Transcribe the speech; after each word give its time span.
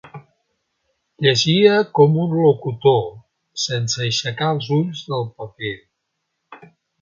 Llegia 1.25 1.75
com 1.99 2.17
un 2.23 2.33
locutor, 2.45 2.97
sense 3.67 4.01
aixecar 4.07 4.49
els 4.55 4.71
ulls 4.79 5.05
del 5.13 5.29
paper. 5.43 5.77